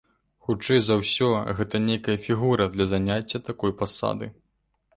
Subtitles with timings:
[0.45, 1.27] Хутчэй за ўсё,
[1.59, 4.35] гэта нейкая фігура для заняцця такой пасады.